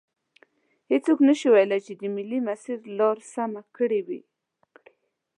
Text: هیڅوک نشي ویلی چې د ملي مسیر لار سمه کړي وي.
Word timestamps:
هیڅوک 0.91 1.19
نشي 1.27 1.47
ویلی 1.53 1.79
چې 1.85 1.93
د 2.01 2.03
ملي 2.15 2.39
مسیر 2.47 2.79
لار 2.97 3.17
سمه 3.33 3.61
کړي 3.77 4.01
وي. 4.07 4.21